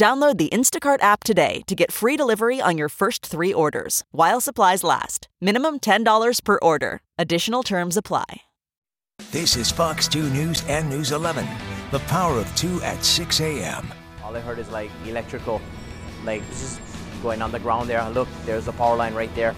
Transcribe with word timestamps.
Download 0.00 0.38
the 0.38 0.48
Instacart 0.48 1.02
app 1.02 1.24
today 1.24 1.60
to 1.66 1.74
get 1.74 1.92
free 1.92 2.16
delivery 2.16 2.58
on 2.58 2.78
your 2.78 2.88
first 2.88 3.26
three 3.26 3.52
orders 3.52 4.02
while 4.12 4.40
supplies 4.40 4.82
last. 4.82 5.28
Minimum 5.42 5.80
$10 5.80 6.42
per 6.42 6.58
order. 6.62 7.02
Additional 7.18 7.62
terms 7.62 7.98
apply. 7.98 8.40
This 9.30 9.56
is 9.56 9.70
Fox 9.70 10.08
2 10.08 10.30
News 10.30 10.64
and 10.68 10.88
News 10.88 11.12
11. 11.12 11.46
The 11.90 11.98
power 11.98 12.38
of 12.38 12.56
2 12.56 12.80
at 12.80 13.04
6 13.04 13.40
a.m. 13.40 13.92
All 14.24 14.34
I 14.34 14.40
heard 14.40 14.58
is 14.58 14.70
like 14.70 14.90
electrical, 15.04 15.60
like 16.24 16.48
just 16.48 16.80
going 17.22 17.42
on 17.42 17.52
the 17.52 17.60
ground 17.60 17.90
there. 17.90 18.02
Look, 18.08 18.28
there's 18.46 18.64
the 18.64 18.72
power 18.72 18.96
line 18.96 19.12
right 19.12 19.34
there. 19.34 19.54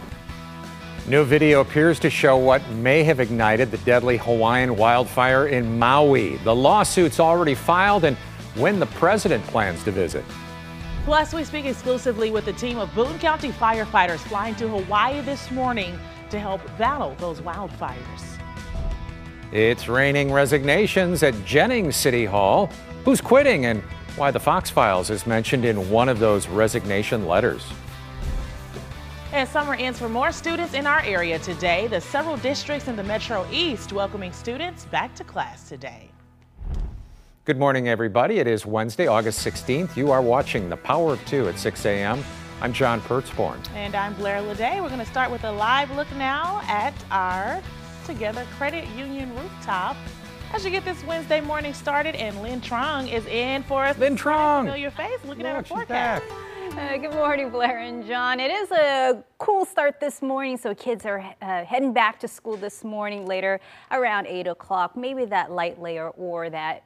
New 1.07 1.25
video 1.25 1.61
appears 1.61 2.01
to 2.01 2.11
show 2.11 2.37
what 2.37 2.69
may 2.71 3.05
have 3.05 3.21
ignited 3.21 3.71
the 3.71 3.79
deadly 3.79 4.17
Hawaiian 4.17 4.77
wildfire 4.77 5.47
in 5.47 5.79
Maui. 5.79 6.39
The 6.39 6.55
lawsuit's 6.55 7.21
already 7.21 7.55
filed 7.55 8.03
and 8.03 8.17
when 8.55 8.79
the 8.79 8.87
president 8.87 9.45
plans 9.45 9.83
to 9.85 9.91
visit. 9.91 10.25
Plus, 11.05 11.35
we 11.35 11.43
speak 11.43 11.65
exclusively 11.65 12.31
with 12.31 12.47
a 12.47 12.53
team 12.53 12.79
of 12.79 12.95
Boone 12.95 13.19
County 13.19 13.51
firefighters 13.51 14.21
flying 14.21 14.55
to 14.57 14.69
Hawaii 14.69 15.21
this 15.21 15.51
morning 15.51 15.99
to 16.31 16.39
help 16.39 16.61
battle 16.79 17.17
those 17.19 17.41
wildfires. 17.41 18.39
It's 19.53 19.89
raining 19.89 20.33
resignations 20.33 21.23
at 21.23 21.35
Jennings 21.45 21.97
City 21.97 22.25
Hall. 22.25 22.71
Who's 23.05 23.21
quitting 23.21 23.67
and 23.67 23.83
why 24.17 24.31
the 24.31 24.41
Fox 24.41 24.71
Files 24.71 25.11
is 25.11 25.27
mentioned 25.27 25.65
in 25.65 25.91
one 25.91 26.09
of 26.09 26.21
those 26.21 26.47
resignation 26.47 27.27
letters. 27.27 27.67
As 29.33 29.49
summer 29.49 29.75
ends 29.75 29.99
for 29.99 30.09
more 30.09 30.31
students 30.31 30.75
in 30.75 30.87
our 30.87 31.01
area 31.01 31.39
today, 31.39 31.87
the 31.87 32.01
several 32.01 32.37
districts 32.37 32.87
in 32.87 32.97
the 32.97 33.03
Metro 33.03 33.47
East 33.51 33.93
welcoming 33.93 34.33
students 34.33 34.85
back 34.87 35.15
to 35.17 35.25
class 35.25 35.69
today. 35.69 36.11
Good 37.45 37.59
morning, 37.59 37.89
everybody. 37.89 38.39
It 38.39 38.47
is 38.47 38.65
Wednesday, 38.65 39.09
August 39.09 39.45
16th. 39.45 39.97
You 39.97 40.13
are 40.13 40.23
watching 40.23 40.69
The 40.69 40.77
Power 40.77 41.15
of 41.15 41.27
Two 41.27 41.49
at 41.49 41.59
6 41.59 41.87
a.m. 41.87 42.23
I'm 42.61 42.73
John 42.73 43.01
Pertzborn. 43.01 43.59
And 43.75 43.97
I'm 43.97 44.15
Blair 44.15 44.41
Lede. 44.41 44.81
We're 44.81 44.87
going 44.89 45.01
to 45.01 45.07
start 45.07 45.29
with 45.29 45.43
a 45.43 45.51
live 45.51 45.91
look 45.97 46.07
now 46.13 46.61
at 46.69 46.95
our 47.11 47.61
Together 48.07 48.47
Credit 48.57 48.87
Union 48.97 49.35
rooftop. 49.35 49.97
As 50.53 50.65
you 50.65 50.71
get 50.71 50.85
this 50.85 51.03
Wednesday 51.03 51.41
morning 51.41 51.75
started, 51.75 52.15
and 52.15 52.41
Lynn 52.43 52.61
Trong 52.61 53.09
is 53.09 53.27
in 53.27 53.65
for 53.65 53.87
us. 53.87 53.99
Lynn 53.99 54.17
Trong. 54.17 54.67
Familiar 54.67 54.93
face, 54.93 55.19
looking 55.25 55.45
Yeah, 55.45 55.51
at 55.51 55.57
our 55.57 55.65
forecast. 55.65 56.25
Uh, 56.79 56.97
good 56.97 57.13
morning, 57.13 57.51
Blair 57.51 57.81
and 57.81 58.07
John. 58.07 58.39
It 58.39 58.53
is 58.53 58.71
a 58.71 59.25
cool 59.39 59.65
start 59.65 59.99
this 59.99 60.23
morning, 60.23 60.57
so 60.57 60.77
kids 60.77 61.05
are 61.05 61.19
uh, 61.43 61.65
heading 61.65 61.93
back 61.93 62.21
to 62.21 62.29
school 62.29 62.57
this 62.57 62.85
morning 62.85 63.27
later 63.27 63.59
around 63.91 64.29
8 64.29 64.47
o'clock. 64.47 64.97
Maybe 64.97 65.25
that 65.25 65.51
light 65.51 65.83
layer 65.83 66.11
or 66.11 66.49
that 66.49 66.85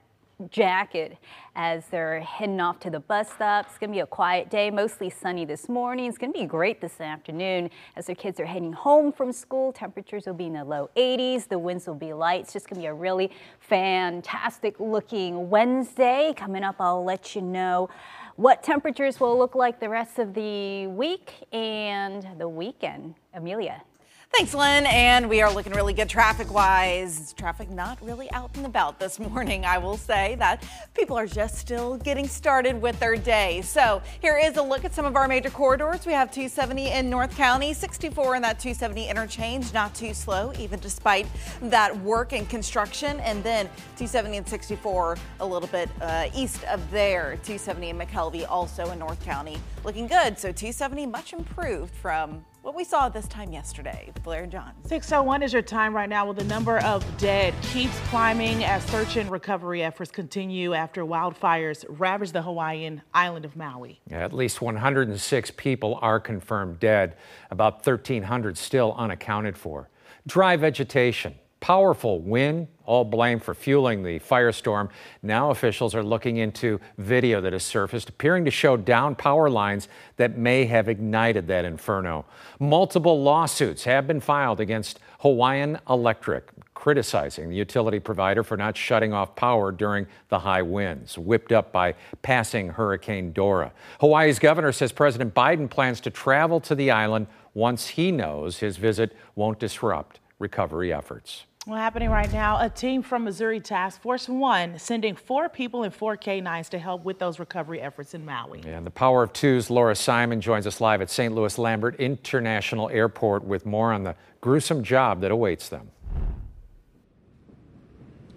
jacket 0.50 1.16
as 1.54 1.86
they're 1.86 2.20
heading 2.20 2.60
off 2.60 2.78
to 2.80 2.90
the 2.90 3.00
bus 3.00 3.30
stop. 3.30 3.66
It's 3.66 3.78
going 3.78 3.90
to 3.90 3.96
be 3.96 4.00
a 4.00 4.06
quiet 4.06 4.50
day, 4.50 4.70
mostly 4.70 5.08
sunny 5.08 5.44
this 5.44 5.68
morning. 5.68 6.06
It's 6.06 6.18
going 6.18 6.32
to 6.32 6.38
be 6.38 6.44
great 6.44 6.80
this 6.80 7.00
afternoon 7.00 7.70
as 7.96 8.06
their 8.06 8.14
kids 8.14 8.38
are 8.38 8.46
heading 8.46 8.72
home 8.72 9.12
from 9.12 9.32
school. 9.32 9.72
Temperatures 9.72 10.26
will 10.26 10.34
be 10.34 10.46
in 10.46 10.52
the 10.52 10.64
low 10.64 10.90
80s. 10.96 11.48
The 11.48 11.58
winds 11.58 11.86
will 11.86 11.94
be 11.94 12.12
light. 12.12 12.42
It's 12.42 12.52
just 12.52 12.68
going 12.68 12.76
to 12.76 12.82
be 12.82 12.86
a 12.86 12.94
really 12.94 13.30
fantastic 13.60 14.78
looking 14.78 15.48
Wednesday. 15.48 16.34
Coming 16.36 16.64
up, 16.64 16.76
I'll 16.80 17.04
let 17.04 17.34
you 17.34 17.42
know 17.42 17.88
what 18.36 18.62
temperatures 18.62 19.18
will 19.18 19.38
look 19.38 19.54
like 19.54 19.80
the 19.80 19.88
rest 19.88 20.18
of 20.18 20.34
the 20.34 20.86
week 20.88 21.32
and 21.52 22.26
the 22.38 22.48
weekend. 22.48 23.14
Amelia. 23.32 23.82
Thanks, 24.32 24.52
Lynn. 24.52 24.84
And 24.84 25.30
we 25.30 25.40
are 25.40 25.50
looking 25.50 25.72
really 25.72 25.94
good 25.94 26.10
traffic 26.10 26.52
wise. 26.52 27.32
Traffic 27.32 27.70
not 27.70 27.98
really 28.02 28.30
out 28.32 28.54
and 28.58 28.66
about 28.66 29.00
this 29.00 29.18
morning, 29.30 29.64
I 29.64 29.78
will 29.78 29.96
say 29.96 30.36
that 30.38 30.62
people 30.92 31.16
are 31.16 31.26
just 31.26 31.56
still 31.56 31.96
getting 31.96 32.28
started 32.28 32.78
with 32.82 33.00
their 33.00 33.16
day. 33.16 33.62
So 33.62 34.02
here 34.20 34.36
is 34.36 34.58
a 34.58 34.62
look 34.62 34.84
at 34.84 34.92
some 34.92 35.06
of 35.06 35.16
our 35.16 35.26
major 35.26 35.48
corridors. 35.48 36.04
We 36.04 36.12
have 36.12 36.30
270 36.30 36.90
in 36.90 37.08
North 37.08 37.34
County, 37.34 37.72
64 37.72 38.36
in 38.36 38.42
that 38.42 38.58
270 38.58 39.08
interchange, 39.08 39.72
not 39.72 39.94
too 39.94 40.12
slow, 40.12 40.52
even 40.58 40.80
despite 40.80 41.26
that 41.62 41.98
work 42.00 42.34
and 42.34 42.46
construction. 42.46 43.18
And 43.20 43.42
then 43.42 43.66
270 43.96 44.36
and 44.36 44.46
64 44.46 45.16
a 45.40 45.46
little 45.46 45.68
bit 45.68 45.88
uh, 46.02 46.28
east 46.34 46.62
of 46.64 46.90
there. 46.90 47.38
270 47.44 47.88
in 47.88 47.98
McKelvey, 47.98 48.44
also 48.46 48.90
in 48.90 48.98
North 48.98 49.24
County, 49.24 49.56
looking 49.82 50.06
good. 50.06 50.38
So 50.38 50.52
270 50.52 51.06
much 51.06 51.32
improved 51.32 51.94
from 51.94 52.44
what 52.66 52.74
we 52.74 52.82
saw 52.82 53.08
this 53.08 53.28
time 53.28 53.52
yesterday. 53.52 54.10
Blair 54.24 54.42
and 54.42 54.50
John. 54.50 54.72
601 54.82 55.44
is 55.44 55.52
your 55.52 55.62
time 55.62 55.94
right 55.94 56.08
now 56.08 56.26
with 56.26 56.36
the 56.36 56.44
number 56.44 56.78
of 56.78 57.04
dead 57.16 57.54
keeps 57.62 57.96
climbing 58.08 58.64
as 58.64 58.84
search 58.86 59.16
and 59.16 59.30
recovery 59.30 59.84
efforts 59.84 60.10
continue 60.10 60.74
after 60.74 61.04
wildfires 61.04 61.84
ravaged 61.88 62.32
the 62.32 62.42
Hawaiian 62.42 63.02
island 63.14 63.44
of 63.44 63.54
Maui. 63.54 64.00
At 64.10 64.32
least 64.32 64.60
106 64.60 65.52
people 65.52 66.00
are 66.02 66.18
confirmed 66.18 66.80
dead, 66.80 67.14
about 67.52 67.86
1,300 67.86 68.58
still 68.58 68.96
unaccounted 68.98 69.56
for. 69.56 69.88
Dry 70.26 70.56
vegetation, 70.56 71.36
powerful 71.66 72.20
wind, 72.20 72.68
all 72.84 73.04
blame 73.04 73.40
for 73.40 73.52
fueling 73.52 74.04
the 74.04 74.20
firestorm. 74.20 74.88
Now 75.20 75.50
officials 75.50 75.96
are 75.96 76.02
looking 76.04 76.36
into 76.36 76.78
video 76.96 77.40
that 77.40 77.52
has 77.52 77.64
surfaced, 77.64 78.08
appearing 78.08 78.44
to 78.44 78.52
show 78.52 78.76
down 78.76 79.16
power 79.16 79.50
lines 79.50 79.88
that 80.16 80.38
may 80.38 80.66
have 80.66 80.88
ignited 80.88 81.48
that 81.48 81.64
inferno. 81.64 82.24
Multiple 82.60 83.20
lawsuits 83.20 83.82
have 83.82 84.06
been 84.06 84.20
filed 84.20 84.60
against 84.60 85.00
Hawaiian 85.18 85.80
Electric, 85.90 86.50
criticizing 86.74 87.48
the 87.48 87.56
utility 87.56 87.98
provider 87.98 88.44
for 88.44 88.56
not 88.56 88.76
shutting 88.76 89.12
off 89.12 89.34
power 89.34 89.72
during 89.72 90.06
the 90.28 90.38
high 90.38 90.62
winds, 90.62 91.18
whipped 91.18 91.50
up 91.50 91.72
by 91.72 91.96
passing 92.22 92.68
Hurricane 92.68 93.32
Dora. 93.32 93.72
Hawaii's 93.98 94.38
governor 94.38 94.70
says 94.70 94.92
President 94.92 95.34
Biden 95.34 95.68
plans 95.68 96.00
to 96.02 96.10
travel 96.10 96.60
to 96.60 96.76
the 96.76 96.92
island 96.92 97.26
once 97.54 97.88
he 97.88 98.12
knows 98.12 98.58
his 98.58 98.76
visit 98.76 99.16
won't 99.34 99.58
disrupt 99.58 100.20
recovery 100.38 100.92
efforts. 100.92 101.44
Well, 101.68 101.80
happening 101.80 102.10
right 102.10 102.32
now, 102.32 102.60
a 102.60 102.70
team 102.70 103.02
from 103.02 103.24
Missouri 103.24 103.58
Task 103.58 104.00
Force 104.00 104.28
One 104.28 104.78
sending 104.78 105.16
four 105.16 105.48
people 105.48 105.82
and 105.82 105.92
four 105.92 106.16
K9s 106.16 106.68
to 106.68 106.78
help 106.78 107.04
with 107.04 107.18
those 107.18 107.40
recovery 107.40 107.80
efforts 107.80 108.14
in 108.14 108.24
Maui. 108.24 108.62
And 108.64 108.86
the 108.86 108.90
Power 108.92 109.24
of 109.24 109.32
Two's 109.32 109.68
Laura 109.68 109.96
Simon 109.96 110.40
joins 110.40 110.68
us 110.68 110.80
live 110.80 111.02
at 111.02 111.10
St. 111.10 111.34
Louis 111.34 111.58
Lambert 111.58 111.96
International 111.96 112.88
Airport 112.90 113.42
with 113.42 113.66
more 113.66 113.92
on 113.92 114.04
the 114.04 114.14
gruesome 114.40 114.84
job 114.84 115.20
that 115.22 115.32
awaits 115.32 115.68
them. 115.68 115.90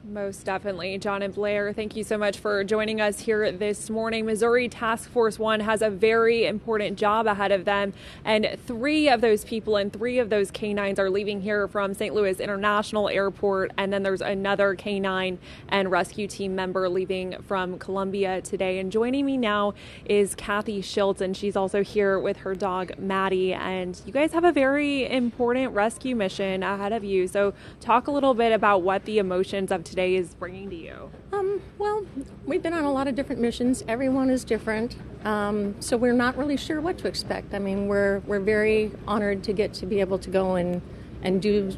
Most 0.09 0.43
definitely. 0.43 0.97
John 0.97 1.21
and 1.21 1.35
Blair, 1.35 1.71
thank 1.71 1.95
you 1.95 2.03
so 2.03 2.17
much 2.17 2.39
for 2.39 2.63
joining 2.63 2.99
us 2.99 3.19
here 3.19 3.51
this 3.51 3.91
morning. 3.91 4.25
Missouri 4.25 4.67
Task 4.67 5.07
Force 5.11 5.37
One 5.37 5.59
has 5.59 5.83
a 5.83 5.89
very 5.91 6.47
important 6.47 6.97
job 6.97 7.27
ahead 7.27 7.51
of 7.51 7.65
them, 7.65 7.93
and 8.25 8.57
three 8.65 9.07
of 9.07 9.21
those 9.21 9.45
people 9.45 9.75
and 9.75 9.93
three 9.93 10.17
of 10.17 10.31
those 10.31 10.49
canines 10.49 10.97
are 10.97 11.11
leaving 11.11 11.41
here 11.41 11.67
from 11.67 11.93
St. 11.93 12.15
Louis 12.15 12.39
International 12.39 13.07
Airport, 13.07 13.71
and 13.77 13.93
then 13.93 14.01
there's 14.01 14.21
another 14.21 14.73
canine 14.73 15.37
and 15.67 15.91
rescue 15.91 16.27
team 16.27 16.55
member 16.55 16.89
leaving 16.89 17.35
from 17.43 17.77
Columbia 17.77 18.41
today. 18.41 18.79
And 18.79 18.91
joining 18.91 19.27
me 19.27 19.37
now 19.37 19.75
is 20.05 20.33
Kathy 20.33 20.81
Schiltz, 20.81 21.21
and 21.21 21.37
she's 21.37 21.55
also 21.55 21.83
here 21.83 22.17
with 22.17 22.37
her 22.37 22.55
dog 22.55 22.97
Maddie. 22.97 23.53
And 23.53 24.01
you 24.07 24.11
guys 24.11 24.31
have 24.31 24.43
a 24.43 24.51
very 24.51 25.07
important 25.07 25.73
rescue 25.73 26.15
mission 26.15 26.63
ahead 26.63 26.93
of 26.93 27.03
you. 27.03 27.27
So, 27.27 27.53
talk 27.79 28.07
a 28.07 28.11
little 28.11 28.33
bit 28.33 28.51
about 28.51 28.81
what 28.81 29.05
the 29.05 29.19
emotions 29.19 29.71
of 29.71 29.83
today 29.83 29.98
is 30.07 30.33
bringing 30.35 30.69
to 30.69 30.75
you. 30.75 31.11
Um, 31.31 31.61
well, 31.77 32.05
we've 32.45 32.61
been 32.61 32.73
on 32.73 32.83
a 32.83 32.91
lot 32.91 33.07
of 33.07 33.15
different 33.15 33.41
missions. 33.41 33.83
Everyone 33.87 34.29
is 34.29 34.43
different, 34.43 34.95
um, 35.25 35.75
so 35.81 35.97
we're 35.97 36.13
not 36.13 36.37
really 36.37 36.57
sure 36.57 36.81
what 36.81 36.97
to 36.99 37.07
expect. 37.07 37.53
I 37.53 37.59
mean, 37.59 37.87
we're 37.87 38.19
we're 38.19 38.39
very 38.39 38.91
honored 39.07 39.43
to 39.43 39.53
get 39.53 39.73
to 39.75 39.85
be 39.85 39.99
able 39.99 40.19
to 40.19 40.29
go 40.29 40.55
and 40.55 40.81
and 41.21 41.41
do 41.41 41.77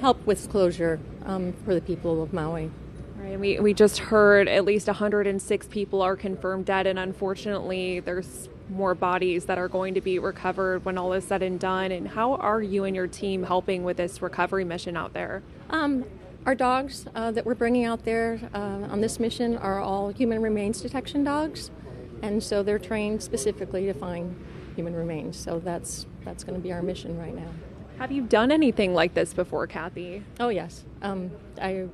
help 0.00 0.24
with 0.26 0.48
closure 0.48 1.00
um, 1.24 1.52
for 1.64 1.74
the 1.74 1.80
people 1.80 2.22
of 2.22 2.32
Maui. 2.32 2.70
Right, 3.16 3.38
we, 3.38 3.58
we 3.58 3.74
just 3.74 3.98
heard 3.98 4.48
at 4.48 4.64
least 4.64 4.86
106 4.86 5.66
people 5.68 6.02
are 6.02 6.16
confirmed 6.16 6.66
dead, 6.66 6.86
and 6.86 6.98
unfortunately, 6.98 8.00
there's 8.00 8.48
more 8.68 8.94
bodies 8.94 9.44
that 9.46 9.58
are 9.58 9.68
going 9.68 9.94
to 9.94 10.00
be 10.00 10.18
recovered 10.18 10.84
when 10.84 10.98
all 10.98 11.12
is 11.12 11.24
said 11.24 11.42
and 11.42 11.60
done. 11.60 11.92
And 11.92 12.08
how 12.08 12.34
are 12.34 12.62
you 12.62 12.84
and 12.84 12.96
your 12.96 13.06
team 13.06 13.42
helping 13.42 13.84
with 13.84 13.96
this 13.96 14.22
recovery 14.22 14.64
mission 14.64 14.96
out 14.96 15.12
there? 15.12 15.42
Um, 15.70 16.04
our 16.46 16.54
dogs 16.54 17.06
uh, 17.14 17.30
that 17.30 17.46
we're 17.46 17.54
bringing 17.54 17.84
out 17.84 18.04
there 18.04 18.38
uh, 18.54 18.58
on 18.90 19.00
this 19.00 19.18
mission 19.18 19.56
are 19.56 19.80
all 19.80 20.10
human 20.10 20.42
remains 20.42 20.80
detection 20.80 21.24
dogs, 21.24 21.70
and 22.22 22.42
so 22.42 22.62
they're 22.62 22.78
trained 22.78 23.22
specifically 23.22 23.86
to 23.86 23.94
find 23.94 24.36
human 24.76 24.94
remains. 24.94 25.38
So 25.38 25.58
that's 25.58 26.06
that's 26.24 26.44
going 26.44 26.54
to 26.54 26.60
be 26.60 26.72
our 26.72 26.82
mission 26.82 27.18
right 27.18 27.34
now. 27.34 27.48
Have 27.98 28.12
you 28.12 28.22
done 28.22 28.50
anything 28.50 28.92
like 28.92 29.14
this 29.14 29.32
before, 29.32 29.66
Kathy? 29.66 30.22
Oh 30.40 30.48
yes, 30.48 30.84
um, 31.02 31.30
I 31.60 31.88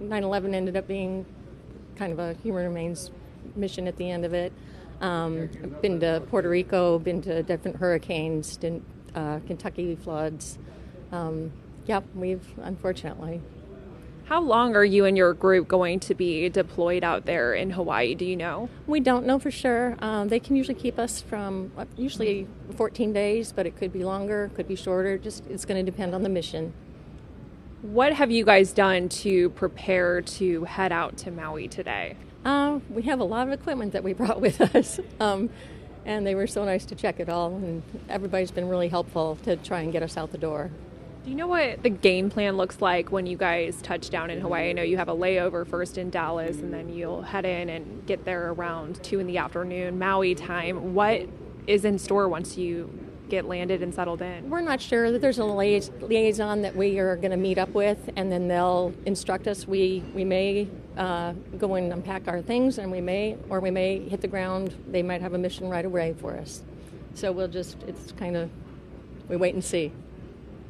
9/11 0.00 0.54
ended 0.54 0.76
up 0.76 0.86
being 0.86 1.26
kind 1.96 2.12
of 2.12 2.18
a 2.18 2.34
human 2.42 2.64
remains 2.64 3.10
mission 3.56 3.88
at 3.88 3.96
the 3.96 4.10
end 4.10 4.24
of 4.24 4.32
it. 4.32 4.52
Um, 5.00 5.48
been 5.80 5.98
to 6.00 6.22
Puerto 6.30 6.48
Rico, 6.48 6.98
been 7.00 7.20
to 7.22 7.42
different 7.42 7.78
hurricanes, 7.78 8.56
did, 8.56 8.82
uh, 9.16 9.40
Kentucky 9.40 9.96
floods. 9.96 10.58
Um, 11.10 11.50
yep, 11.86 12.04
we've 12.14 12.46
unfortunately. 12.62 13.40
How 14.24 14.40
long 14.40 14.76
are 14.76 14.84
you 14.84 15.04
and 15.04 15.16
your 15.16 15.34
group 15.34 15.68
going 15.68 16.00
to 16.00 16.14
be 16.14 16.48
deployed 16.48 17.02
out 17.02 17.26
there 17.26 17.54
in 17.54 17.70
Hawaii? 17.70 18.14
Do 18.14 18.24
you 18.24 18.36
know? 18.36 18.68
We 18.86 19.00
don't 19.00 19.26
know 19.26 19.38
for 19.38 19.50
sure. 19.50 19.96
Um, 19.98 20.28
they 20.28 20.38
can 20.38 20.56
usually 20.56 20.78
keep 20.78 20.98
us 20.98 21.20
from 21.20 21.72
uh, 21.76 21.86
usually 21.96 22.46
14 22.76 23.12
days, 23.12 23.52
but 23.52 23.66
it 23.66 23.76
could 23.76 23.92
be 23.92 24.04
longer, 24.04 24.50
could 24.54 24.68
be 24.68 24.76
shorter. 24.76 25.18
Just 25.18 25.46
it's 25.48 25.64
going 25.64 25.84
to 25.84 25.90
depend 25.90 26.14
on 26.14 26.22
the 26.22 26.28
mission. 26.28 26.72
What 27.82 28.12
have 28.12 28.30
you 28.30 28.44
guys 28.44 28.72
done 28.72 29.08
to 29.08 29.50
prepare 29.50 30.22
to 30.22 30.64
head 30.64 30.92
out 30.92 31.16
to 31.18 31.32
Maui 31.32 31.66
today? 31.66 32.16
Uh, 32.44 32.78
we 32.90 33.02
have 33.02 33.18
a 33.18 33.24
lot 33.24 33.48
of 33.48 33.52
equipment 33.52 33.92
that 33.92 34.04
we 34.04 34.12
brought 34.14 34.40
with 34.40 34.60
us, 34.60 35.00
um, 35.18 35.50
and 36.04 36.24
they 36.24 36.36
were 36.36 36.46
so 36.46 36.64
nice 36.64 36.86
to 36.86 36.94
check 36.94 37.18
it 37.18 37.28
all. 37.28 37.56
And 37.56 37.82
everybody's 38.08 38.52
been 38.52 38.68
really 38.68 38.88
helpful 38.88 39.36
to 39.42 39.56
try 39.56 39.80
and 39.80 39.92
get 39.92 40.04
us 40.04 40.16
out 40.16 40.30
the 40.30 40.38
door. 40.38 40.70
Do 41.24 41.30
you 41.30 41.36
know 41.36 41.46
what 41.46 41.84
the 41.84 41.90
game 41.90 42.30
plan 42.30 42.56
looks 42.56 42.80
like 42.80 43.12
when 43.12 43.26
you 43.26 43.36
guys 43.36 43.80
touch 43.80 44.10
down 44.10 44.28
in 44.28 44.40
Hawaii? 44.40 44.70
I 44.70 44.72
know 44.72 44.82
you 44.82 44.96
have 44.96 45.08
a 45.08 45.14
layover 45.14 45.64
first 45.64 45.96
in 45.96 46.10
Dallas, 46.10 46.56
and 46.56 46.74
then 46.74 46.88
you'll 46.88 47.22
head 47.22 47.44
in 47.44 47.68
and 47.68 48.04
get 48.06 48.24
there 48.24 48.50
around 48.50 49.00
two 49.04 49.20
in 49.20 49.28
the 49.28 49.38
afternoon 49.38 50.00
Maui 50.00 50.34
time. 50.34 50.94
What 50.94 51.28
is 51.68 51.84
in 51.84 52.00
store 52.00 52.28
once 52.28 52.56
you 52.56 52.90
get 53.28 53.44
landed 53.44 53.84
and 53.84 53.94
settled 53.94 54.20
in? 54.20 54.50
We're 54.50 54.62
not 54.62 54.80
sure 54.80 55.12
that 55.12 55.20
there's 55.20 55.38
a 55.38 55.44
liaison 55.44 56.62
that 56.62 56.74
we 56.74 56.98
are 56.98 57.14
going 57.14 57.30
to 57.30 57.36
meet 57.36 57.56
up 57.56 57.68
with, 57.68 58.10
and 58.16 58.32
then 58.32 58.48
they'll 58.48 58.92
instruct 59.06 59.46
us. 59.46 59.64
We 59.64 60.02
we 60.16 60.24
may 60.24 60.66
uh, 60.96 61.34
go 61.56 61.76
and 61.76 61.92
unpack 61.92 62.26
our 62.26 62.42
things, 62.42 62.78
and 62.78 62.90
we 62.90 63.00
may 63.00 63.36
or 63.48 63.60
we 63.60 63.70
may 63.70 64.00
hit 64.08 64.22
the 64.22 64.28
ground. 64.28 64.74
They 64.88 65.04
might 65.04 65.20
have 65.20 65.34
a 65.34 65.38
mission 65.38 65.68
right 65.68 65.84
away 65.84 66.16
for 66.20 66.36
us. 66.36 66.64
So 67.14 67.30
we'll 67.30 67.46
just 67.46 67.76
it's 67.86 68.10
kind 68.10 68.36
of 68.36 68.50
we 69.28 69.36
wait 69.36 69.54
and 69.54 69.62
see. 69.62 69.92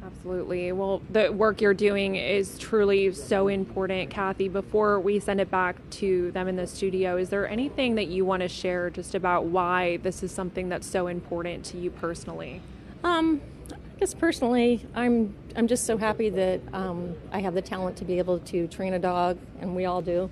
Absolutely. 0.05 0.71
Well, 0.73 1.01
the 1.11 1.31
work 1.31 1.61
you're 1.61 1.73
doing 1.73 2.15
is 2.15 2.57
truly 2.57 3.13
so 3.13 3.47
important, 3.47 4.09
Kathy. 4.09 4.49
Before 4.49 4.99
we 4.99 5.19
send 5.19 5.39
it 5.39 5.49
back 5.49 5.77
to 5.91 6.31
them 6.31 6.47
in 6.49 6.57
the 6.57 6.67
studio, 6.67 7.15
is 7.15 7.29
there 7.29 7.47
anything 7.47 7.95
that 7.95 8.07
you 8.07 8.25
want 8.25 8.41
to 8.41 8.49
share 8.49 8.89
just 8.89 9.15
about 9.15 9.45
why 9.45 9.97
this 9.97 10.21
is 10.21 10.31
something 10.31 10.67
that's 10.67 10.87
so 10.87 11.07
important 11.07 11.63
to 11.65 11.77
you 11.77 11.89
personally? 11.89 12.61
Um, 13.03 13.41
I 13.71 13.99
guess 13.99 14.13
personally, 14.13 14.85
I'm 14.93 15.33
I'm 15.55 15.67
just 15.67 15.85
so 15.85 15.97
happy 15.97 16.29
that 16.31 16.59
um, 16.73 17.15
I 17.31 17.39
have 17.39 17.53
the 17.53 17.61
talent 17.61 17.95
to 17.97 18.05
be 18.05 18.17
able 18.17 18.39
to 18.39 18.67
train 18.67 18.95
a 18.95 18.99
dog, 18.99 19.37
and 19.61 19.73
we 19.73 19.85
all 19.85 20.01
do, 20.01 20.29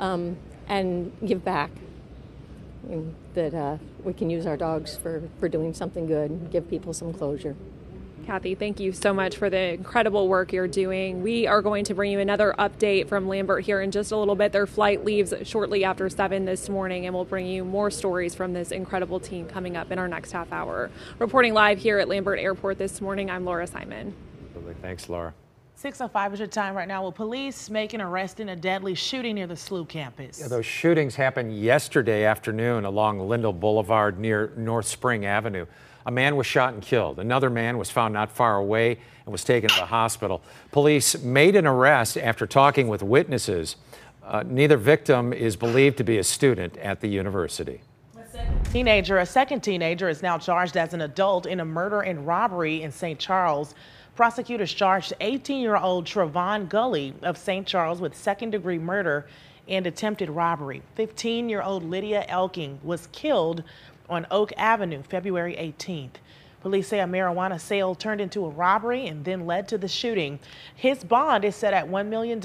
um, 0.00 0.36
and 0.68 1.12
give 1.24 1.42
back. 1.44 1.70
That 3.32 3.54
uh, 3.54 3.78
we 4.02 4.12
can 4.12 4.28
use 4.28 4.44
our 4.44 4.58
dogs 4.58 4.94
for, 4.98 5.22
for 5.40 5.48
doing 5.48 5.72
something 5.72 6.06
good, 6.06 6.30
and 6.30 6.50
give 6.50 6.68
people 6.68 6.92
some 6.92 7.14
closure. 7.14 7.56
Kathy, 8.24 8.54
thank 8.54 8.80
you 8.80 8.92
so 8.92 9.12
much 9.12 9.36
for 9.36 9.50
the 9.50 9.74
incredible 9.74 10.28
work 10.28 10.52
you're 10.52 10.66
doing. 10.66 11.22
We 11.22 11.46
are 11.46 11.60
going 11.60 11.84
to 11.84 11.94
bring 11.94 12.10
you 12.10 12.20
another 12.20 12.54
update 12.58 13.06
from 13.06 13.28
Lambert 13.28 13.64
here 13.64 13.82
in 13.82 13.90
just 13.90 14.12
a 14.12 14.16
little 14.16 14.34
bit. 14.34 14.50
Their 14.50 14.66
flight 14.66 15.04
leaves 15.04 15.34
shortly 15.42 15.84
after 15.84 16.08
7 16.08 16.46
this 16.46 16.70
morning, 16.70 17.04
and 17.04 17.14
we'll 17.14 17.26
bring 17.26 17.46
you 17.46 17.64
more 17.64 17.90
stories 17.90 18.34
from 18.34 18.54
this 18.54 18.70
incredible 18.70 19.20
team 19.20 19.46
coming 19.46 19.76
up 19.76 19.90
in 19.92 19.98
our 19.98 20.08
next 20.08 20.32
half 20.32 20.50
hour. 20.52 20.90
Reporting 21.18 21.52
live 21.52 21.78
here 21.78 21.98
at 21.98 22.08
Lambert 22.08 22.38
Airport 22.38 22.78
this 22.78 23.02
morning, 23.02 23.30
I'm 23.30 23.44
Laura 23.44 23.66
Simon. 23.66 24.14
Thanks, 24.80 25.08
Laura. 25.10 25.34
6.05 25.82 26.32
is 26.32 26.38
your 26.38 26.48
time 26.48 26.74
right 26.74 26.88
now. 26.88 27.02
Will 27.02 27.12
police 27.12 27.68
make 27.68 27.92
an 27.92 28.00
arrest 28.00 28.40
in 28.40 28.48
a 28.48 28.56
deadly 28.56 28.94
shooting 28.94 29.34
near 29.34 29.46
the 29.46 29.54
SLU 29.54 29.86
campus? 29.86 30.40
Yeah, 30.40 30.48
those 30.48 30.64
shootings 30.64 31.14
happened 31.16 31.58
yesterday 31.58 32.24
afternoon 32.24 32.86
along 32.86 33.20
Lindell 33.20 33.52
Boulevard 33.52 34.18
near 34.18 34.50
North 34.56 34.86
Spring 34.86 35.26
Avenue. 35.26 35.66
A 36.06 36.10
man 36.10 36.36
was 36.36 36.46
shot 36.46 36.74
and 36.74 36.82
killed. 36.82 37.18
Another 37.18 37.48
man 37.48 37.78
was 37.78 37.90
found 37.90 38.12
not 38.12 38.30
far 38.30 38.56
away 38.56 38.98
and 39.24 39.32
was 39.32 39.42
taken 39.42 39.70
to 39.70 39.76
the 39.76 39.86
hospital. 39.86 40.42
Police 40.70 41.22
made 41.22 41.56
an 41.56 41.66
arrest 41.66 42.18
after 42.18 42.46
talking 42.46 42.88
with 42.88 43.02
witnesses. 43.02 43.76
Uh, 44.22 44.42
neither 44.46 44.76
victim 44.76 45.32
is 45.32 45.56
believed 45.56 45.96
to 45.98 46.04
be 46.04 46.18
a 46.18 46.24
student 46.24 46.76
at 46.78 47.00
the 47.00 47.08
university. 47.08 47.80
Teenager, 48.72 49.18
a 49.18 49.26
second 49.26 49.60
teenager, 49.60 50.08
is 50.08 50.22
now 50.22 50.36
charged 50.36 50.76
as 50.76 50.94
an 50.94 51.02
adult 51.02 51.46
in 51.46 51.60
a 51.60 51.64
murder 51.64 52.00
and 52.00 52.26
robbery 52.26 52.82
in 52.82 52.90
St. 52.90 53.18
Charles. 53.18 53.74
Prosecutors 54.16 54.72
charged 54.72 55.12
18-year-old 55.20 56.06
Trevon 56.06 56.68
Gully 56.68 57.14
of 57.22 57.38
St. 57.38 57.66
Charles 57.66 58.00
with 58.00 58.16
second-degree 58.16 58.78
murder 58.78 59.26
and 59.68 59.86
attempted 59.86 60.28
robbery. 60.28 60.82
15-year-old 60.98 61.84
Lydia 61.84 62.24
Elking 62.28 62.78
was 62.82 63.08
killed 63.12 63.62
on 64.08 64.26
Oak 64.30 64.52
Avenue 64.56 65.02
February 65.02 65.54
18th. 65.56 66.16
Police 66.60 66.88
say 66.88 67.00
a 67.00 67.04
marijuana 67.04 67.60
sale 67.60 67.94
turned 67.94 68.20
into 68.20 68.44
a 68.46 68.48
robbery 68.48 69.06
and 69.06 69.24
then 69.24 69.46
led 69.46 69.68
to 69.68 69.76
the 69.76 69.88
shooting. 69.88 70.38
His 70.74 71.04
bond 71.04 71.44
is 71.44 71.54
set 71.54 71.74
at 71.74 71.88
$1 71.88 72.06
million. 72.06 72.40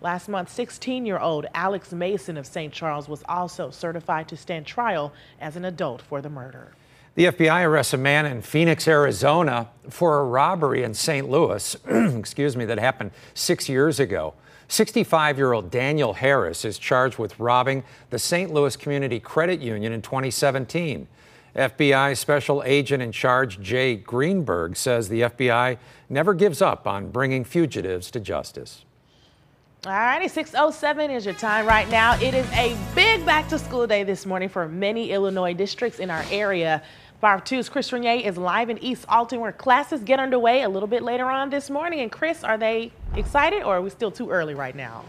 Last 0.00 0.28
month, 0.28 0.52
16 0.52 1.04
year 1.04 1.18
old 1.18 1.46
Alex 1.54 1.92
Mason 1.92 2.36
of 2.36 2.46
St. 2.46 2.72
Charles 2.72 3.08
was 3.08 3.24
also 3.28 3.70
certified 3.70 4.28
to 4.28 4.36
stand 4.36 4.66
trial 4.66 5.12
as 5.40 5.56
an 5.56 5.64
adult 5.64 6.02
for 6.02 6.20
the 6.20 6.30
murder. 6.30 6.72
The 7.16 7.26
FBI 7.26 7.64
arrests 7.64 7.94
a 7.94 7.96
man 7.96 8.26
in 8.26 8.42
Phoenix, 8.42 8.88
Arizona 8.88 9.68
for 9.88 10.18
a 10.18 10.24
robbery 10.24 10.82
in 10.82 10.94
St. 10.94 11.30
Louis, 11.30 11.76
excuse 11.86 12.56
me, 12.56 12.64
that 12.64 12.80
happened 12.80 13.12
six 13.34 13.68
years 13.68 14.00
ago. 14.00 14.34
65 14.66 15.38
year 15.38 15.52
old 15.52 15.70
Daniel 15.70 16.14
Harris 16.14 16.64
is 16.64 16.76
charged 16.76 17.18
with 17.18 17.38
robbing 17.38 17.84
the 18.10 18.18
St. 18.18 18.52
Louis 18.52 18.76
Community 18.76 19.20
Credit 19.20 19.60
Union 19.60 19.92
in 19.92 20.02
2017. 20.02 21.06
FBI 21.54 22.16
Special 22.16 22.64
Agent 22.64 23.00
in 23.00 23.12
Charge 23.12 23.60
Jay 23.60 23.94
Greenberg 23.94 24.76
says 24.76 25.08
the 25.08 25.20
FBI 25.20 25.78
never 26.08 26.34
gives 26.34 26.60
up 26.60 26.84
on 26.88 27.12
bringing 27.12 27.44
fugitives 27.44 28.10
to 28.10 28.18
justice. 28.18 28.84
All 29.86 29.92
righty, 29.92 30.28
607 30.28 31.10
is 31.10 31.26
your 31.26 31.34
time 31.34 31.66
right 31.66 31.88
now. 31.90 32.14
It 32.14 32.32
is 32.32 32.50
a 32.52 32.74
big 32.94 33.24
back 33.26 33.48
to 33.50 33.58
school 33.58 33.86
day 33.86 34.02
this 34.02 34.24
morning 34.24 34.48
for 34.48 34.66
many 34.66 35.10
Illinois 35.10 35.52
districts 35.52 35.98
in 35.98 36.08
our 36.08 36.24
area. 36.30 36.82
5-2's 37.24 37.70
Chris 37.70 37.90
Regnier 37.90 38.22
is 38.22 38.36
live 38.36 38.68
in 38.68 38.76
East 38.84 39.06
Alton 39.08 39.40
where 39.40 39.50
classes 39.50 40.02
get 40.02 40.20
underway 40.20 40.60
a 40.60 40.68
little 40.68 40.86
bit 40.86 41.02
later 41.02 41.24
on 41.24 41.48
this 41.48 41.70
morning. 41.70 42.00
And 42.00 42.12
Chris, 42.12 42.44
are 42.44 42.58
they 42.58 42.92
excited 43.14 43.62
or 43.62 43.76
are 43.76 43.80
we 43.80 43.88
still 43.88 44.10
too 44.10 44.28
early 44.28 44.52
right 44.52 44.76
now? 44.76 45.06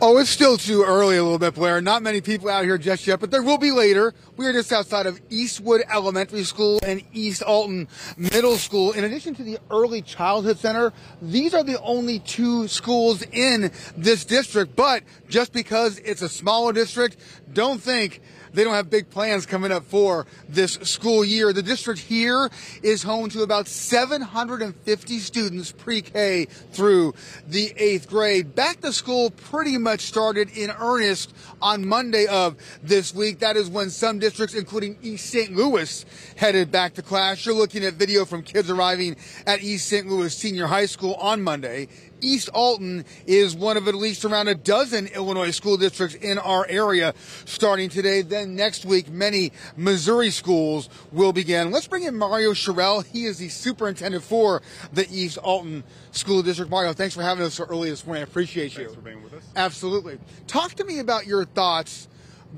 Oh, 0.00 0.16
it's 0.16 0.30
still 0.30 0.56
too 0.56 0.82
early 0.82 1.18
a 1.18 1.22
little 1.22 1.38
bit, 1.38 1.54
Blair. 1.54 1.82
Not 1.82 2.02
many 2.02 2.22
people 2.22 2.48
out 2.48 2.64
here 2.64 2.78
just 2.78 3.06
yet, 3.06 3.20
but 3.20 3.30
there 3.30 3.42
will 3.42 3.58
be 3.58 3.70
later. 3.70 4.14
We 4.38 4.46
are 4.46 4.52
just 4.52 4.72
outside 4.72 5.04
of 5.04 5.20
Eastwood 5.28 5.82
Elementary 5.92 6.42
School 6.44 6.80
and 6.82 7.02
East 7.12 7.42
Alton 7.42 7.86
Middle 8.16 8.56
School. 8.56 8.92
In 8.92 9.04
addition 9.04 9.34
to 9.36 9.44
the 9.44 9.58
Early 9.70 10.00
Childhood 10.00 10.58
Center, 10.58 10.92
these 11.20 11.52
are 11.52 11.62
the 11.62 11.80
only 11.82 12.18
two 12.18 12.66
schools 12.66 13.22
in 13.30 13.70
this 13.94 14.24
district. 14.24 14.74
But 14.74 15.04
just 15.28 15.52
because 15.52 15.98
it's 15.98 16.22
a 16.22 16.30
smaller 16.30 16.72
district, 16.72 17.18
don't 17.52 17.80
think 17.80 18.22
they 18.52 18.64
don't 18.64 18.74
have 18.74 18.90
big 18.90 19.10
plans 19.10 19.46
coming 19.46 19.72
up 19.72 19.84
for 19.84 20.26
this 20.48 20.74
school 20.82 21.24
year. 21.24 21.52
The 21.52 21.62
district 21.62 22.00
here 22.00 22.50
is 22.82 23.02
home 23.02 23.28
to 23.30 23.42
about 23.42 23.68
750 23.68 25.18
students 25.18 25.72
pre-K 25.72 26.44
through 26.72 27.14
the 27.46 27.72
eighth 27.76 28.08
grade. 28.08 28.54
Back 28.54 28.80
to 28.80 28.92
school 28.92 29.30
pretty 29.30 29.78
much 29.78 30.00
started 30.00 30.56
in 30.56 30.70
earnest 30.70 31.34
on 31.60 31.86
Monday 31.86 32.26
of 32.26 32.56
this 32.82 33.14
week. 33.14 33.38
That 33.40 33.56
is 33.56 33.68
when 33.68 33.90
some 33.90 34.18
districts, 34.18 34.54
including 34.54 34.98
East 35.02 35.30
St. 35.30 35.54
Louis, 35.54 36.04
headed 36.36 36.70
back 36.70 36.94
to 36.94 37.02
class. 37.02 37.44
You're 37.44 37.54
looking 37.54 37.84
at 37.84 37.94
video 37.94 38.24
from 38.24 38.42
kids 38.42 38.70
arriving 38.70 39.16
at 39.46 39.62
East 39.62 39.88
St. 39.88 40.06
Louis 40.06 40.34
Senior 40.36 40.66
High 40.66 40.86
School 40.86 41.14
on 41.14 41.42
Monday. 41.42 41.88
East 42.22 42.48
Alton 42.54 43.04
is 43.26 43.54
one 43.54 43.76
of 43.76 43.88
at 43.88 43.94
least 43.94 44.24
around 44.24 44.48
a 44.48 44.54
dozen 44.54 45.08
Illinois 45.08 45.50
school 45.50 45.76
districts 45.76 46.14
in 46.16 46.38
our 46.38 46.66
area 46.68 47.14
starting 47.44 47.88
today. 47.88 48.22
Then 48.22 48.54
next 48.54 48.84
week, 48.84 49.10
many 49.10 49.52
Missouri 49.76 50.30
schools 50.30 50.88
will 51.10 51.32
begin. 51.32 51.70
Let's 51.70 51.88
bring 51.88 52.04
in 52.04 52.16
Mario 52.16 52.52
Sherrill. 52.52 53.00
He 53.02 53.24
is 53.24 53.38
the 53.38 53.48
superintendent 53.48 54.24
for 54.24 54.62
the 54.92 55.06
East 55.10 55.38
Alton 55.38 55.84
School 56.12 56.42
District. 56.42 56.70
Mario, 56.70 56.92
thanks 56.92 57.14
for 57.14 57.22
having 57.22 57.44
us 57.44 57.54
so 57.54 57.64
early 57.64 57.90
this 57.90 58.06
morning. 58.06 58.22
I 58.22 58.24
appreciate 58.24 58.72
you. 58.72 58.84
Thanks 58.84 58.94
for 58.94 59.00
being 59.00 59.22
with 59.22 59.34
us. 59.34 59.42
Absolutely. 59.56 60.18
Talk 60.46 60.74
to 60.74 60.84
me 60.84 61.00
about 61.00 61.26
your 61.26 61.44
thoughts 61.44 62.08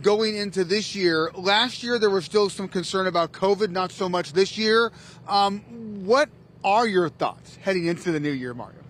going 0.02 0.36
into 0.36 0.64
this 0.64 0.94
year. 0.94 1.30
Last 1.34 1.82
year, 1.82 1.98
there 1.98 2.10
was 2.10 2.24
still 2.24 2.50
some 2.50 2.68
concern 2.68 3.06
about 3.06 3.32
COVID, 3.32 3.70
not 3.70 3.92
so 3.92 4.08
much 4.08 4.32
this 4.32 4.58
year. 4.58 4.92
Um, 5.28 5.60
what 6.04 6.28
are 6.62 6.86
your 6.86 7.08
thoughts 7.08 7.56
heading 7.56 7.86
into 7.86 8.10
the 8.10 8.20
new 8.20 8.30
year, 8.30 8.54
Mario? 8.54 8.83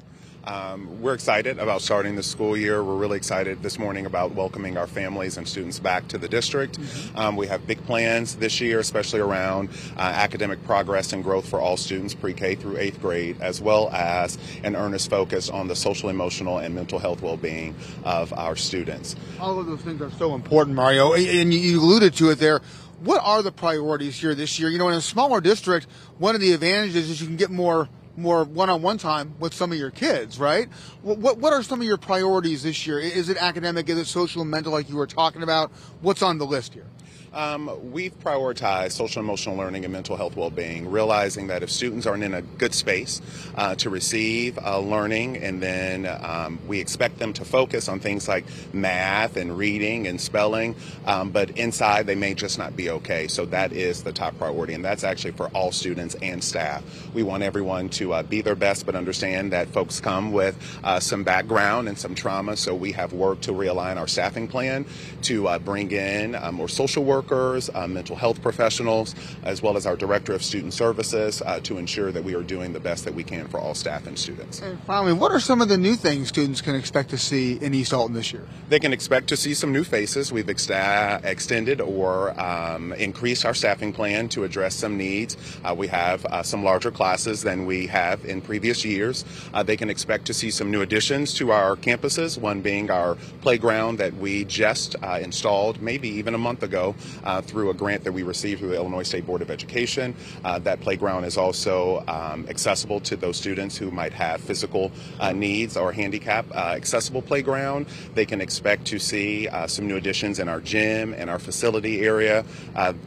Um, 0.46 1.00
we're 1.00 1.14
excited 1.14 1.58
about 1.58 1.80
starting 1.80 2.16
the 2.16 2.22
school 2.22 2.56
year. 2.56 2.84
We're 2.84 2.96
really 2.96 3.16
excited 3.16 3.62
this 3.62 3.78
morning 3.78 4.04
about 4.04 4.34
welcoming 4.34 4.76
our 4.76 4.86
families 4.86 5.38
and 5.38 5.48
students 5.48 5.78
back 5.78 6.06
to 6.08 6.18
the 6.18 6.28
district. 6.28 6.78
Mm-hmm. 6.78 7.18
Um, 7.18 7.36
we 7.36 7.46
have 7.46 7.66
big 7.66 7.84
plans 7.86 8.36
this 8.36 8.60
year, 8.60 8.78
especially 8.78 9.20
around 9.20 9.70
uh, 9.96 10.00
academic 10.00 10.62
progress 10.64 11.12
and 11.12 11.24
growth 11.24 11.48
for 11.48 11.60
all 11.60 11.76
students 11.76 12.14
pre 12.14 12.34
K 12.34 12.54
through 12.54 12.76
eighth 12.76 13.00
grade, 13.00 13.40
as 13.40 13.60
well 13.60 13.88
as 13.90 14.36
an 14.62 14.76
earnest 14.76 15.08
focus 15.08 15.48
on 15.48 15.68
the 15.68 15.76
social, 15.76 16.10
emotional, 16.10 16.58
and 16.58 16.74
mental 16.74 16.98
health 16.98 17.22
well 17.22 17.36
being 17.36 17.74
of 18.04 18.32
our 18.34 18.56
students. 18.56 19.16
All 19.40 19.58
of 19.58 19.66
those 19.66 19.80
things 19.80 20.02
are 20.02 20.10
so 20.10 20.34
important, 20.34 20.76
Mario, 20.76 21.14
and 21.14 21.54
you 21.54 21.80
alluded 21.80 22.14
to 22.14 22.30
it 22.30 22.38
there 22.38 22.60
what 23.00 23.20
are 23.22 23.42
the 23.42 23.52
priorities 23.52 24.18
here 24.18 24.34
this 24.34 24.58
year? 24.58 24.70
You 24.70 24.78
know, 24.78 24.88
in 24.88 24.94
a 24.94 25.00
smaller 25.00 25.40
district, 25.40 25.86
one 26.18 26.34
of 26.34 26.40
the 26.40 26.52
advantages 26.52 27.10
is 27.10 27.20
you 27.20 27.26
can 27.26 27.36
get 27.36 27.50
more 27.50 27.88
more 28.16 28.44
one-on-one 28.44 28.99
time 28.99 29.35
with 29.38 29.54
some 29.54 29.73
of 29.73 29.78
your 29.78 29.90
kids, 29.90 30.38
right? 30.38 30.68
What, 31.02 31.18
what, 31.18 31.38
what 31.38 31.52
are 31.52 31.62
some 31.62 31.80
of 31.80 31.87
your 31.87 31.97
priorities 31.97 32.62
this 32.62 32.87
year? 32.87 32.99
Is 32.99 33.28
it 33.28 33.37
academic? 33.37 33.88
Is 33.88 33.99
it 33.99 34.06
social 34.06 34.42
and 34.42 34.50
mental, 34.50 34.73
like 34.73 34.88
you 34.88 34.97
were 34.97 35.06
talking 35.06 35.42
about? 35.42 35.71
What's 36.00 36.23
on 36.23 36.38
the 36.38 36.47
list 36.47 36.75
here? 36.75 36.87
Um, 37.34 37.90
we've 37.90 38.16
prioritized 38.20 38.92
social 38.92 39.20
emotional 39.20 39.56
learning 39.56 39.84
and 39.84 39.92
mental 39.92 40.16
health 40.16 40.36
well-being, 40.36 40.88
realizing 40.88 41.48
that 41.48 41.64
if 41.64 41.70
students 41.70 42.06
aren't 42.06 42.22
in 42.22 42.32
a 42.32 42.42
good 42.42 42.72
space 42.72 43.20
uh, 43.56 43.74
to 43.76 43.90
receive 43.90 44.56
uh, 44.58 44.78
learning, 44.78 45.38
and 45.38 45.60
then 45.60 46.06
um, 46.06 46.60
we 46.68 46.78
expect 46.78 47.18
them 47.18 47.32
to 47.32 47.44
focus 47.44 47.88
on 47.88 47.98
things 47.98 48.28
like 48.28 48.44
math 48.72 49.36
and 49.36 49.58
reading 49.58 50.06
and 50.06 50.20
spelling, 50.20 50.76
um, 51.06 51.30
but 51.30 51.50
inside 51.50 52.06
they 52.06 52.14
may 52.14 52.34
just 52.34 52.56
not 52.56 52.76
be 52.76 52.88
okay. 52.90 53.26
So 53.26 53.46
that 53.46 53.72
is 53.72 54.04
the 54.04 54.12
top 54.12 54.38
priority, 54.38 54.74
and 54.74 54.84
that's 54.84 55.02
actually 55.02 55.32
for 55.32 55.48
all 55.48 55.72
students 55.72 56.14
and 56.22 56.42
staff. 56.42 56.84
We 57.14 57.24
want 57.24 57.42
everyone 57.42 57.88
to 57.90 58.12
uh, 58.12 58.22
be 58.22 58.42
their 58.42 58.54
best, 58.54 58.86
but 58.86 58.94
understand 58.94 59.52
that 59.52 59.68
folks 59.68 60.00
come 60.00 60.30
with 60.30 60.56
uh, 60.84 61.00
some 61.00 61.24
background 61.24 61.88
and 61.88 61.98
some 61.98 62.14
trauma. 62.14 62.56
So 62.56 62.76
we 62.76 62.92
have 62.92 63.12
worked 63.12 63.42
to 63.42 63.52
realign 63.52 63.96
our 63.96 64.06
staffing 64.06 64.46
plan 64.46 64.86
to 65.22 65.48
uh, 65.48 65.58
bring 65.58 65.90
in 65.90 66.36
uh, 66.36 66.52
more 66.52 66.68
social 66.68 67.04
work 67.04 67.24
workers, 67.25 67.71
uh, 67.75 67.87
mental 67.87 68.16
health 68.16 68.43
professionals, 68.43 69.14
as 69.45 69.62
well 69.62 69.76
as 69.76 69.87
our 69.87 69.97
Director 69.97 70.35
of 70.35 70.43
Student 70.43 70.75
Services 70.75 71.40
uh, 71.40 71.59
to 71.61 71.78
ensure 71.78 72.12
that 72.12 72.23
we 72.23 72.35
are 72.35 72.43
doing 72.43 72.73
the 72.73 72.81
best 72.81 73.04
that 73.04 73.14
we 73.14 73.25
can 73.25 73.49
for 73.49 73.59
all 73.59 73.75
staff 73.75 74.07
and 74.07 74.19
students. 74.19 74.61
And 74.61 74.78
finally, 74.81 75.14
what 75.14 75.33
are 75.33 75.40
some 75.40 75.62
of 75.62 75.69
the 75.69 75.78
new 75.78 75.95
things 75.95 76.28
students 76.28 76.61
can 76.61 76.75
expect 76.75 77.11
to 77.11 77.19
see 77.19 77.57
in 77.57 77.73
East 77.73 77.95
Alton 77.95 78.14
this 78.14 78.33
year? 78.33 78.47
They 78.69 78.78
can 78.78 78.93
expect 78.93 79.28
to 79.28 79.37
see 79.37 79.54
some 79.54 79.73
new 79.73 79.85
faces. 79.85 80.33
We've 80.33 80.49
extended 80.49 81.81
or 81.81 82.38
um, 82.38 82.93
increased 82.93 83.47
our 83.47 83.54
staffing 83.54 83.93
plan 83.93 84.28
to 84.31 84.45
address 84.45 84.75
some 84.75 84.99
needs. 84.99 85.37
Uh, 85.64 85.75
we 85.75 85.88
have 85.88 86.26
uh, 86.26 86.43
some 86.43 86.62
larger 86.62 86.90
classes 86.90 87.43
than 87.43 87.64
we 87.64 87.87
have 87.87 88.25
in 88.26 88.43
previous 88.43 88.85
years. 88.85 89.25
Uh, 89.54 89.62
they 89.62 89.76
can 89.76 89.88
expect 89.88 90.26
to 90.26 90.35
see 90.35 90.50
some 90.50 90.71
new 90.71 90.83
additions 90.83 91.33
to 91.35 91.52
our 91.52 91.76
campuses, 91.76 92.37
one 92.37 92.61
being 92.61 92.90
our 92.90 93.16
playground 93.40 93.99
that 93.99 94.14
we 94.14 94.45
just 94.45 94.97
uh, 95.02 95.19
installed 95.23 95.81
maybe 95.81 96.09
even 96.09 96.35
a 96.35 96.38
month 96.38 96.62
ago 96.62 96.95
uh, 97.25 97.40
through 97.40 97.71
a 97.71 97.75
grant 97.75 98.04
that 98.04 98.12
we 98.12 98.23
received 98.23 98.61
through 98.61 98.71
the 98.71 98.76
Illinois 98.76 99.02
State 99.02 99.26
Board 99.26 99.42
of 99.42 99.50
Education. 99.50 100.14
Uh, 100.44 100.59
that 100.61 100.80
playground 100.80 101.25
is 101.25 101.37
also 101.37 102.04
um, 102.09 102.47
accessible 102.49 103.00
to 103.00 103.16
those 103.16 103.37
students 103.37 103.76
who 103.76 103.90
might 103.90 104.12
have 104.12 104.40
physical 104.40 104.90
uh, 105.21 105.33
needs 105.33 105.76
or 105.76 105.92
handicap. 105.92 106.47
Uh, 106.54 106.75
accessible 106.75 107.23
playground. 107.23 107.87
They 108.14 108.26
can 108.26 108.40
expect 108.40 108.87
to 108.87 108.99
see 108.99 109.49
uh, 109.49 109.66
some 109.66 109.87
new 109.87 109.97
additions 109.97 110.38
in 110.38 110.49
our 110.49 110.61
gym 110.61 111.14
and 111.14 111.30
our 111.30 111.38
facility 111.38 112.02
area 112.02 112.44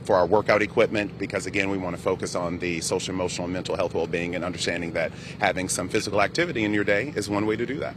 for 0.04 0.16
our 0.16 0.26
workout 0.26 0.62
equipment 0.62 1.18
because, 1.18 1.46
again, 1.46 1.70
we 1.70 1.78
want 1.78 1.96
to 1.96 2.02
focus 2.02 2.36
on 2.36 2.60
the 2.60 2.82
social, 2.82 3.14
emotional, 3.14 3.46
and 3.46 3.54
mental 3.54 3.76
health 3.76 3.94
well 3.94 4.08
being 4.08 4.36
and 4.36 4.44
understanding 4.44 4.94
that 4.94 5.12
having 5.40 5.70
some 5.70 5.90
physical 5.90 6.22
activity 6.22 6.64
in 6.64 6.74
your 6.74 6.84
day 6.84 7.14
is 7.16 7.30
one 7.30 7.46
way 7.46 7.56
to 7.56 7.66
do 7.66 7.78
that. 7.80 7.96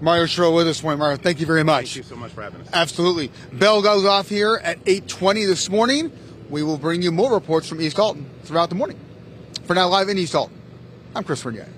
Mario 0.00 0.26
Sherrill 0.26 0.54
with 0.54 0.68
us 0.68 0.82
morning. 0.82 0.98
Mario, 0.98 1.16
thank 1.16 1.40
you 1.40 1.46
very 1.46 1.64
much. 1.64 1.86
Thank 1.86 1.96
you 1.96 2.02
so 2.02 2.16
much 2.16 2.32
for 2.32 2.42
having 2.42 2.60
us. 2.60 2.68
Absolutely. 2.72 3.30
Bell 3.52 3.82
goes 3.82 4.04
off 4.04 4.28
here 4.28 4.60
at 4.62 4.82
8.20 4.84 5.46
this 5.46 5.68
morning. 5.68 6.12
We 6.50 6.62
will 6.62 6.78
bring 6.78 7.02
you 7.02 7.10
more 7.10 7.32
reports 7.32 7.68
from 7.68 7.80
East 7.80 7.98
Alton 7.98 8.28
throughout 8.42 8.68
the 8.68 8.74
morning. 8.74 8.98
For 9.64 9.74
now, 9.74 9.88
live 9.88 10.08
in 10.08 10.18
East 10.18 10.34
Alton, 10.34 10.56
I'm 11.14 11.24
Chris 11.24 11.42
Regnier. 11.44 11.68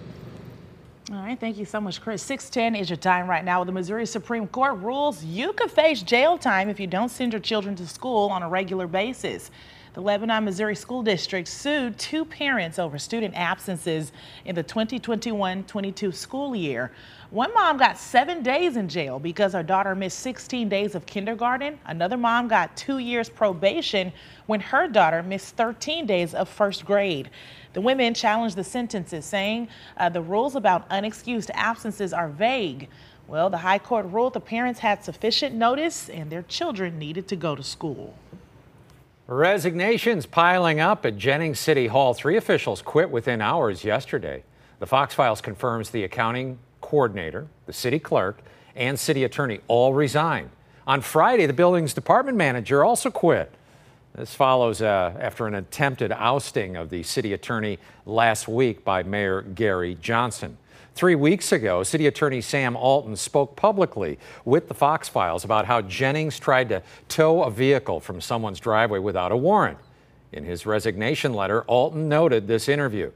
All 1.13 1.19
right, 1.19 1.39
thank 1.39 1.57
you 1.57 1.65
so 1.65 1.81
much, 1.81 2.01
Chris. 2.01 2.21
610 2.23 2.81
is 2.81 2.91
your 2.91 2.97
time 2.97 3.31
right 3.31 3.45
now. 3.45 3.61
With 3.61 3.67
The 3.67 3.73
Missouri 3.73 4.07
Supreme 4.07 4.49
Court 4.49 4.77
rules 4.79 5.23
you 5.25 5.53
could 5.53 5.71
face 5.71 6.03
jail 6.03 6.37
time 6.37 6.69
if 6.69 6.81
you 6.81 6.89
don't 6.89 7.11
send 7.11 7.33
your 7.33 7.41
children 7.41 7.77
to 7.77 7.87
school 7.87 8.29
on 8.31 8.43
a 8.43 8.49
regular 8.49 8.89
basis. 8.89 9.53
The 9.97 10.03
Lebanon, 10.03 10.45
Missouri 10.45 10.77
School 10.77 11.03
District 11.03 11.49
sued 11.49 11.99
two 11.99 12.27
parents 12.27 12.79
over 12.79 12.99
student 12.99 13.35
absences 13.35 14.13
in 14.45 14.55
the 14.55 14.63
2021-22 14.63 16.15
school 16.15 16.55
year. 16.55 16.93
One 17.31 17.55
mom 17.55 17.79
got 17.79 17.97
seven 17.97 18.43
days 18.43 18.77
in 18.77 18.91
jail 18.91 19.19
because 19.19 19.55
her 19.55 19.63
daughter 19.63 19.95
missed 19.95 20.19
16 20.19 20.69
days 20.69 20.95
of 20.95 21.07
kindergarten. 21.07 21.79
Another 21.87 22.19
mom 22.19 22.47
got 22.47 22.77
two 22.77 22.99
years 22.99 23.31
probation 23.31 24.13
when 24.45 24.61
her 24.61 24.87
daughter 24.87 25.23
missed 25.23 25.57
13 25.57 26.05
days 26.05 26.35
of 26.35 26.47
first 26.47 26.85
grade. 26.85 27.31
The 27.73 27.81
women 27.81 28.13
challenged 28.13 28.57
the 28.57 28.65
sentences, 28.65 29.25
saying 29.25 29.69
uh, 29.97 30.11
the 30.11 30.21
rules 30.21 30.57
about 30.57 30.87
unexcused 30.91 31.49
absences 31.55 32.13
are 32.13 32.29
vague. 32.29 32.91
Well, 33.27 33.49
the 33.49 33.57
High 33.57 33.79
Court 33.79 34.05
ruled 34.05 34.35
the 34.35 34.41
parents 34.41 34.81
had 34.81 35.03
sufficient 35.03 35.55
notice 35.55 36.11
and 36.11 36.29
their 36.29 36.43
children 36.43 36.99
needed 36.99 37.27
to 37.29 37.37
go 37.37 37.57
to 37.57 37.63
school. 37.63 38.15
Resignations 39.29 40.25
piling 40.25 40.79
up 40.79 41.05
at 41.05 41.19
Jennings 41.19 41.59
City 41.59 41.89
Hall. 41.89 42.15
Three 42.15 42.37
officials 42.37 42.81
quit 42.81 43.11
within 43.11 43.43
hours 43.43 43.83
yesterday. 43.83 44.45
The 44.79 44.87
Fox 44.87 45.15
Files 45.15 45.41
confirms 45.41 45.91
the 45.91 46.05
accounting 46.05 46.61
coordinator, 46.81 47.49
the 47.67 47.73
city 47.73 47.99
clerk, 47.99 48.41
and 48.77 48.97
city 48.97 49.25
attorney 49.25 49.59
all 49.67 49.95
resigned. 49.95 50.51
On 50.87 51.01
Friday, 51.01 51.47
the 51.47 51.53
building's 51.53 51.93
department 51.93 52.39
manager 52.39 52.85
also 52.85 53.11
quit. 53.11 53.53
This 54.15 54.33
follows 54.33 54.81
uh, 54.81 55.17
after 55.19 55.49
an 55.49 55.57
attempted 55.57 56.13
ousting 56.13 56.77
of 56.77 56.91
the 56.91 57.03
city 57.03 57.33
attorney 57.33 57.81
last 58.05 58.47
week 58.47 58.85
by 58.85 59.03
Mayor 59.03 59.43
Gary 59.43 59.99
Johnson. 60.01 60.57
Three 60.97 61.15
weeks 61.15 61.53
ago, 61.53 61.83
City 61.83 62.07
Attorney 62.07 62.41
Sam 62.41 62.75
Alton 62.75 63.17
spoke 63.17 63.55
publicly 63.55 64.19
with 64.47 64.69
the 64.69 64.73
Fox 64.73 65.11
Files 65.11 65.45
about 65.45 65.67
how 65.67 65.83
Jennings 65.83 66.39
tried 66.39 66.71
to 66.71 66.83
tow 67.07 67.43
a 67.43 67.51
vehicle 67.51 68.01
from 68.01 68.23
someone's 68.23 68.59
driveway 68.59 68.99
without 68.99 69.31
a 69.31 69.37
warrant. 69.37 69.77
In 70.33 70.45
his 70.45 70.65
resignation 70.65 71.35
letter, 71.35 71.65
Alton 71.65 72.09
noted 72.09 72.49
this 72.49 72.67
interview. 72.67 73.13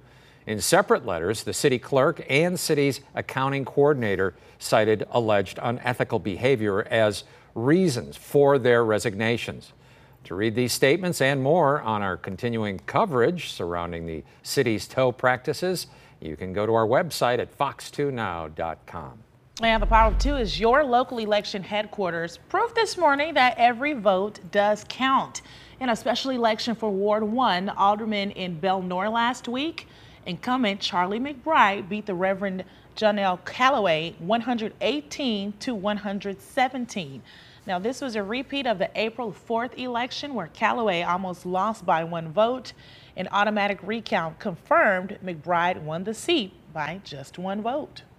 In 0.47 0.61
separate 0.61 1.07
letters, 1.07 1.43
the 1.43 1.55
city 1.55 1.79
clerk 1.79 2.23
and 2.29 2.61
city's 2.61 3.01
accounting 3.15 3.65
coordinator 3.65 4.35
cited 4.59 5.07
alleged 5.11 5.59
unethical 5.63 6.19
behavior 6.19 6.87
as 6.91 7.25
reasons 7.55 8.15
for 8.15 8.59
their 8.59 8.85
resignations. 8.85 9.73
To 10.25 10.35
read 10.35 10.55
these 10.55 10.75
statements 10.75 11.23
and 11.23 11.43
more 11.43 11.81
on 11.81 12.03
our 12.03 12.19
continuing 12.19 12.81
coverage 12.81 13.53
surrounding 13.53 14.05
the 14.05 14.23
city's 14.43 14.87
tow 14.87 15.13
practices, 15.13 15.87
you 16.21 16.37
can 16.37 16.53
go 16.53 16.67
to 16.67 16.75
our 16.75 16.87
website 16.87 17.39
at 17.39 17.57
fox2now.com. 17.57 19.19
And 19.62 19.83
the 19.83 19.87
Power 19.87 20.11
of 20.11 20.19
Two 20.19 20.37
is 20.37 20.59
your 20.59 20.83
local 20.85 21.19
election 21.19 21.62
headquarters. 21.62 22.39
Proof 22.49 22.75
this 22.75 22.97
morning 22.97 23.35
that 23.35 23.57
every 23.59 23.93
vote 23.93 24.41
does 24.50 24.87
count. 24.89 25.43
In 25.81 25.91
a 25.91 25.97
special 25.97 26.31
election 26.31 26.75
for 26.75 26.91
Ward 26.91 27.23
1, 27.23 27.69
Alderman 27.71 28.31
in 28.31 28.59
Bel-Nor 28.59 29.11
last 29.11 29.49
week, 29.49 29.87
incumbent 30.25 30.81
Charlie 30.81 31.21
McBride 31.21 31.89
beat 31.89 32.07
the 32.07 32.15
Reverend 32.15 32.65
Janelle 32.97 33.45
Calloway 33.45 34.15
118 34.19 35.53
to 35.61 35.75
117. 35.75 37.23
Now, 37.67 37.79
this 37.79 38.00
was 38.00 38.17
a 38.17 38.23
repeat 38.23 38.67
of 38.67 38.79
the 38.79 38.90
April 38.95 39.33
4th 39.33 39.79
election 39.79 40.35
where 40.35 40.47
Calloway 40.49 41.02
almost 41.02 41.45
lost 41.45 41.85
by 41.85 42.05
one 42.05 42.33
vote. 42.33 42.73
An 43.17 43.29
automatic 43.31 43.79
recount 43.83 44.38
confirmed 44.38 45.19
McBride 45.23 45.83
won 45.83 46.05
the 46.05 46.14
seat 46.14 46.52
by 46.73 47.00
just 47.05 47.38
one 47.38 47.61
vote. 47.61 48.02